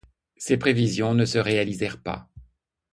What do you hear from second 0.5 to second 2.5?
prévisions ne se réalisèrent pas.